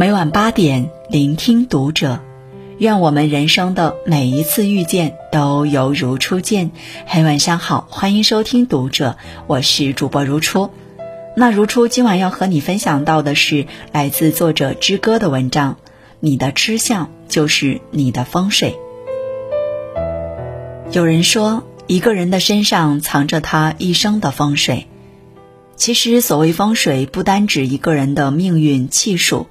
[0.00, 2.20] 每晚八点，聆听读者。
[2.78, 6.70] 愿我们人生的每一次遇见都犹如初见。
[7.06, 10.70] 嘿，晚上好，欢迎收听读者，我是主播如初。
[11.36, 15.76] 那如初今晚要和你分享到的是来自作者之歌的文章。
[16.18, 18.78] 你的吃相就是你的风水。
[20.92, 24.86] 有人说，一个人的身上藏着他一生的风水。
[25.76, 29.46] 其实，所谓风水，不单指一个人的命运气数。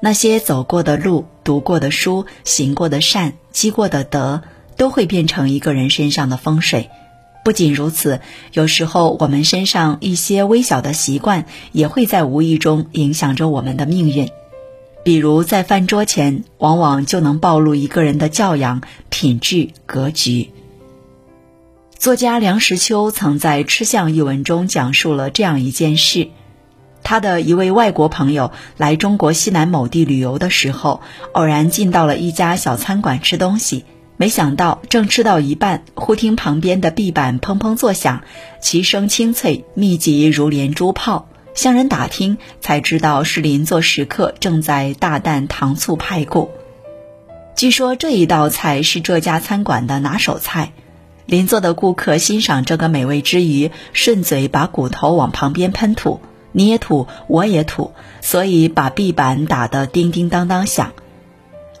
[0.00, 4.42] 那些走过的路、读过的书、行过的善、积过的德，
[4.76, 6.90] 都会变成一个人身上的风水。
[7.44, 8.20] 不仅如此，
[8.52, 14.28] 有时候我们身上一些微小的习惯，也会在无意中影响着我们的命运。
[15.04, 20.50] 比如，在饭桌前，往往就能暴露一个人的教养、品质、格局。
[21.96, 26.28] 作家梁实秋曾在《吃相》一文中讲述了这样一件事。
[27.08, 31.02] 他的一位外国朋友来中国西南某地旅游的时候，
[31.34, 33.84] 偶然进到了一家小餐馆吃东西。
[34.16, 38.24] 没想到正吃到一半，忽听旁边的壁板砰砰作响，
[38.60, 41.28] 其声清脆，密集如连珠炮。
[41.54, 46.50] 向人打听，才知道是邻座食客正在大啖糖醋排骨。
[47.54, 50.72] 据说这一道菜是这家餐馆的拿手菜。
[51.24, 56.20] 邻座的顾客欣赏这个美味之余，顺嘴把骨头往旁边喷吐。
[56.56, 60.94] 你也吐，我也吐，所以把壁板打得叮叮当当响。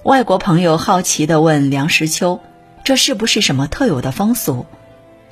[0.02, 2.40] 外国朋友好奇地问梁实秋
[2.84, 4.66] ：“这是不是什么特有的风俗？”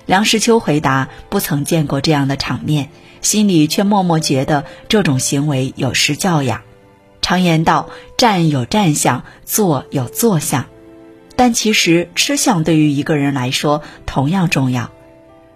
[0.06, 2.88] 梁实秋回答：“不曾见过这样的场面，
[3.20, 6.62] 心里却默默觉得这种行为有失教养。
[7.20, 10.64] 常言道，站有站相，坐有坐相，
[11.36, 14.90] 但其实吃相对于一个人来说同样重要。”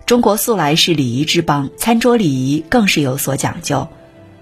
[0.08, 3.88] 中国素来是礼仪之邦，餐桌礼仪更是有所讲究。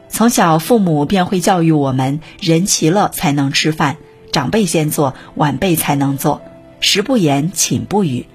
[0.09, 3.97] 从小，父母便会教育我们：人齐了才能吃饭，
[4.31, 6.41] 长辈先坐，晚辈才能坐，
[6.79, 8.27] 食不言，寝不语。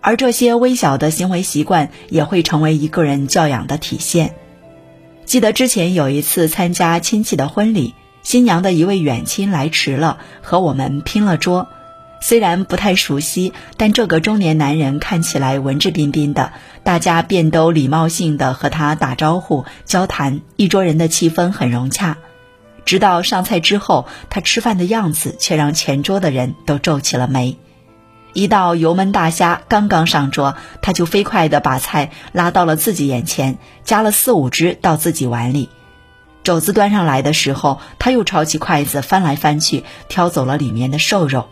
[0.00, 4.34] 而这些微小的行为习惯，也会成为一个人教养的体现。
[5.24, 11.68] 记得之前有一次参加亲戚的婚礼，新娘的一位远亲来迟了，和我们拼了桌。
[12.22, 16.52] 虽然不太熟悉，但这个中年男人看起来文质彬彬的，
[16.84, 22.16] 大家便都礼貌性的和他打招呼、交谈，一桌人的气氛很融洽。
[22.84, 27.58] 直到上菜之后，他吃饭的样子却让全桌的人都皱起了眉。
[28.34, 35.70] 一道油焖大虾刚刚上桌，他就飞快地把菜拉到了自己眼前，夹了四五只到自己碗里。
[36.44, 41.48] 肘子端上来的时候，他又抄起筷子翻来翻去，挑走了里面的瘦肉。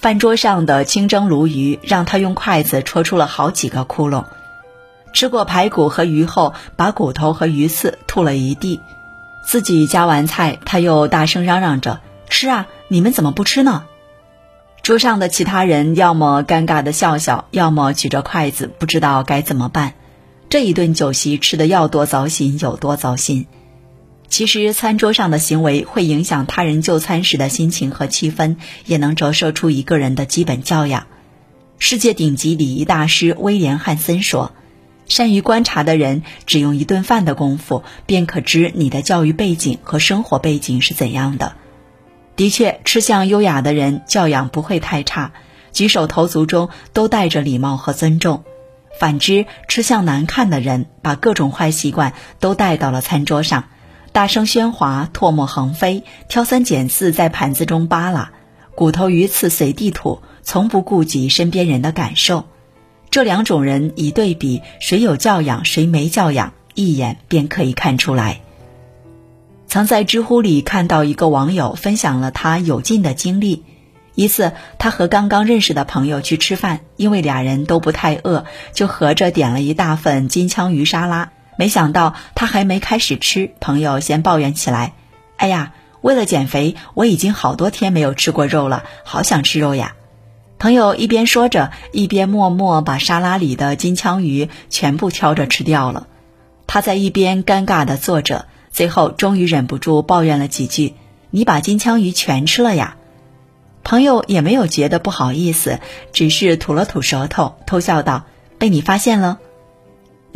[0.00, 4.26] 饭桌上的清蒸鲈鱼让他用筷子戳出了好几个窟窿。
[5.12, 8.80] 吃过排骨和鱼后，把骨头和鱼刺吐了一地。
[9.44, 12.00] 自己夹完菜，他又大声嚷嚷着
[12.30, 12.68] ：“吃啊！
[12.86, 13.86] 你们怎么不吃呢？”
[14.82, 19.94] 桌上的其他人要么尴尬的笑笑，要么举着筷子不知道该怎么办。
[20.48, 23.46] 这一顿酒席吃的要多糟心有多糟心。
[24.28, 31.06] 其实，餐桌上的行为会影响他人就餐时的心情和气氛，也能折射出一个人的基本教养。
[31.78, 34.52] 世界顶级礼仪大师威廉·汉森说
[35.08, 41.54] ：“善于观察的人，只用一顿饭的功夫，便可知你的教育背景和生活背景是怎样的。”
[42.36, 45.32] 的确，吃相优雅的人教养不会太差，
[45.72, 48.42] 举手投足中都带着礼貌和尊重；
[49.00, 53.64] 反之，吃相难看的人把各种坏习惯都带到了餐桌上。
[54.18, 58.32] 大声喧哗，唾沫横飞，挑三拣四在盘子中扒拉，
[58.74, 62.46] 骨头鱼刺随地吐，从不顾及身边人的感受。
[63.10, 68.40] 这两种人一对比，谁有教养，谁没教养，一眼便可以看出来。
[69.68, 73.62] 曾在知乎里看到一个网友分享了他有劲的经历：
[74.16, 81.30] 一次，他和刚刚认识的朋友去吃饭，因为俩人都不太饿，就合着点了一大份金枪鱼沙拉。
[81.58, 84.92] 没想到他还没开始吃，朋友先抱怨起来
[85.36, 85.72] ：“哎呀，
[86.02, 89.96] 为了减肥，我已经好多天没有吃过肉了，好想吃肉呀！”
[90.60, 96.06] 朋友一边说着，一边默默把沙拉里的金枪鱼全部挑着吃掉了。
[96.68, 100.94] 他在一边尴尬地坐着，最后终于忍不住抱怨了几句
[101.30, 102.96] ：“你把金枪鱼全吃了呀？”
[103.82, 105.80] 朋友也没有觉得不好意思，
[106.12, 108.26] 只是吐了吐舌头，偷笑道
[108.60, 109.40] ：“被你发现了。”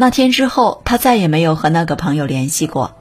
[0.03, 2.97] 那天之后，他再也没有和那个朋友联系过。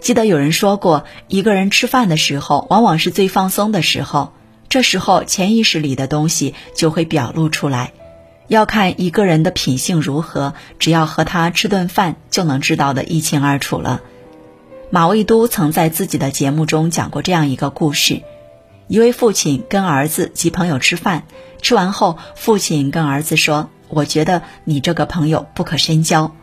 [0.00, 4.32] 记得有人说过，一个人吃饭的时候，往往是最放松的时候，
[4.68, 7.92] 这时候潜意识里的东西就会表露出来。
[8.46, 14.00] 要看一个人的品性如何，只要和他吃顿饭，就能知道的一清二楚了。
[14.88, 18.22] 马未都曾在自己的节目中讲过这样一个故事：
[18.86, 21.24] 一位父亲跟儿子及朋友吃饭，
[21.60, 26.34] 吃完后，父亲跟儿子说：“我觉得你这个朋友不可深交。”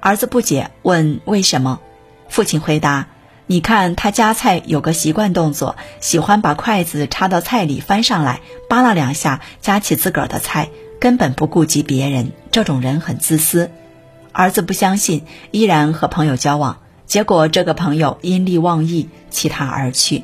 [0.00, 1.80] 儿子不解，问：“为什么？”
[2.28, 3.08] 父亲回答
[3.46, 10.68] ：“你看他夹菜有个习惯动作，喜欢把筷子插到菜里翻上来，扒拉两下，夹起自个儿的菜，
[11.00, 12.32] 根本不顾及别人。
[12.50, 13.70] 这种人很自私。”
[14.32, 16.78] 儿子不相信，依然和朋友交往。
[17.06, 20.22] 结果，这个朋友因利忘义，弃他而去。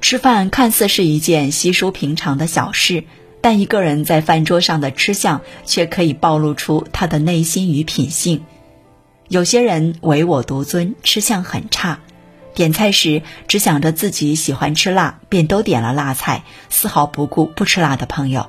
[0.00, 3.04] 吃饭看似是一件稀疏平常的小事，
[3.40, 8.44] 但一个人在饭桌上的吃相，却可以暴露出他的内心与品性。
[9.28, 11.98] 有些人唯我独尊，吃相很差，
[12.54, 18.48] 点菜时只想着自己喜欢吃辣，便都点了辣菜，丝毫不顾不吃辣的朋友。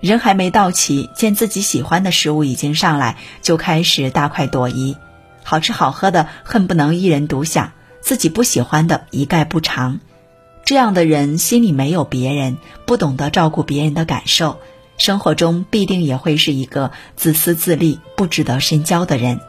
[0.00, 4.96] 人还没到齐，见自己喜欢的食物已经上来，就开始大快朵颐。
[5.42, 10.00] 好吃好喝的恨不能一人独享，自己不喜欢的一概不尝。
[10.70, 12.56] 这样的人心里没有别人，
[12.86, 14.60] 不懂得照顾别人的感受，
[14.98, 19.40] 生活中必定也会是一个自私自利、不值得深交的人。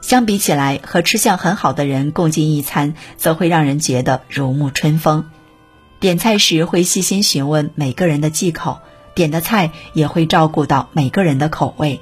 [0.00, 5.28] 相比起来，和吃相很好的人共进一餐，则会让人觉得如沐春风。
[5.98, 8.78] 点菜时会细心询问每个人的忌口，
[9.16, 12.00] 点的菜也会照顾到每个人的口味。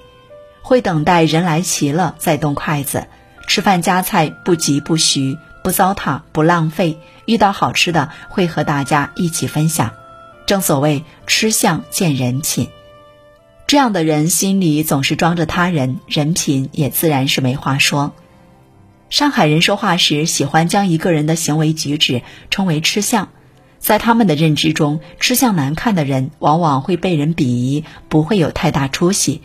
[0.60, 3.06] 会等待人来齐了再动筷子，
[3.48, 6.98] 吃饭夹菜不急不徐，不糟蹋不浪费。
[7.26, 9.92] 遇到好吃的会和大家一起分享。
[10.46, 12.68] 正所谓吃相见人品，
[13.66, 18.12] 这样的人心里总是装着他人，人品也自然是没话说。
[19.08, 22.20] 上海人说话时喜欢将一个人的行为举止
[22.50, 23.30] 称为吃相，
[23.78, 29.40] 在他们的认知中，吃相难看的人往往会被人鄙夷，不会有太大出息。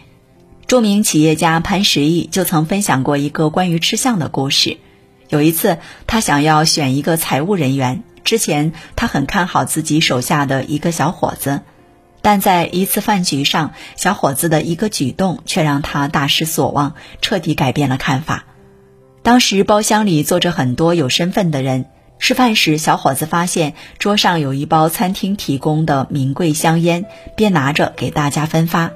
[0.68, 4.80] 著名企业家潘石屹就曾分享过一个关于吃相的故事。
[5.30, 5.78] 有一次，
[6.08, 11.62] 他想要选一个财务人员，之前他很看好自己手下的一个小伙子，
[12.24, 18.46] 但在一次饭局上，小伙子的一个举动却让他大失所望，彻底改变了看法。
[19.22, 21.86] 当时包厢里坐着很多有身份的人，
[22.18, 27.06] 吃饭时，小伙子发现桌上有一包餐厅提供的名贵香烟，
[27.36, 28.92] 便拿着给大家分发。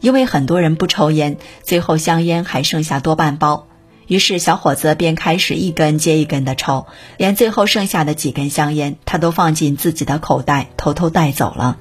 [0.00, 3.65] 因为很多人不抽烟，最后香烟还剩下多半包，
[4.06, 6.86] 于是小伙子便开始一根接一根的抽，
[7.16, 11.78] 连最后剩下的几根香烟，他都放进自己的口袋，偷偷带走了。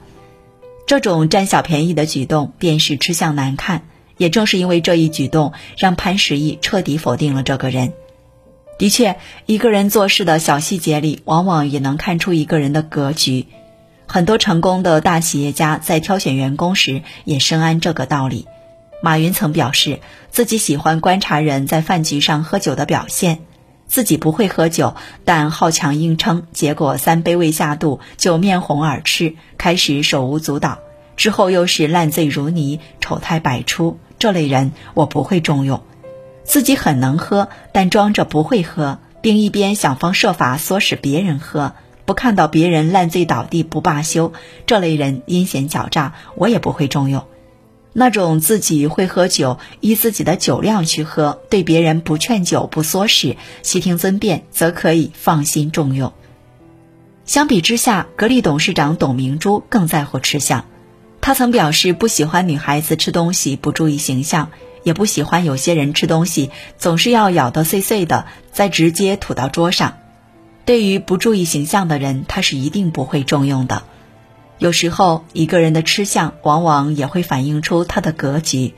[0.87, 3.83] 这种占小便宜的举动，便是吃相难看。
[4.17, 7.91] 也正是因为这一举动，让潘石屹彻底否定了这个人。
[8.77, 13.47] 的确，一个人做事的小细节里，往往也能看出一个人的格局。
[14.07, 18.45] 很多成功的大企业家在挑选员工时也深谙这个道理。
[19.05, 19.99] 马云曾表示，
[20.31, 23.41] 自己喜欢观察人在饭局上喝酒的表现。
[23.85, 30.79] 自己不会喝酒，但好强硬撑，结果三杯未下肚就面红耳赤，开始手舞足蹈，
[31.17, 33.99] 之后又是烂醉如泥，丑态百出。
[34.17, 35.83] 这类人我不会重用。
[36.43, 41.73] 自己很能喝，但装着不会喝，并一边想方设法唆使别人喝。
[42.05, 44.33] 不看到别人烂醉倒地不罢休，
[44.65, 47.23] 这类人阴险狡诈，我也不会重用。
[47.97, 56.11] 那种自己会喝酒，依自己的酒量去喝，对别人不劝酒不唆使，悉听尊便，则可以放心重用。
[57.25, 60.65] 相比之下，格力董事长董明珠更在乎吃相。
[61.21, 64.49] 他曾表示不喜欢女孩子吃东西不注意形象，
[64.83, 69.99] 也不喜欢有些人吃东西总是要咬得碎碎的，再直接吐到桌上。
[70.65, 73.83] 对于不注意形象的人，他是一定不会重用的。
[74.57, 78.73] 有时候，一个人的吃相往往也会反映出他的格局，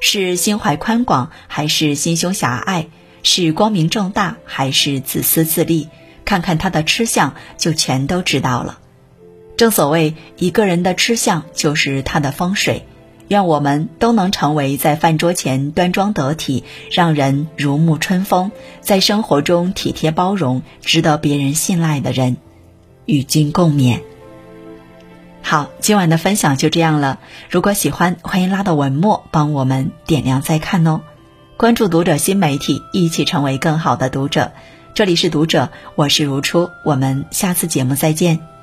[0.00, 2.86] 是心怀宽广还是心胸狭隘，
[3.22, 5.88] 是光明正大还是自私自利，
[6.24, 8.78] 看看他的吃相就全都知道了。
[9.56, 12.84] 正所谓，一个人的吃相就是他的风水。
[13.26, 22.38] 愿我们都能成为在饭桌前端庄得体、让人如沐春风，在生活中体贴包容、值得别人信赖的人。
[23.04, 24.00] 与君共勉。
[25.48, 27.18] 好，今晚的分享就这样了。
[27.48, 31.00] 如果喜欢，欢迎拉到文末帮我们点亮再看哦。
[31.56, 34.52] 关注读者新媒体，一起成为更好的读者。
[34.92, 38.57] 这里是读者，我是如初，我们下次节目再见。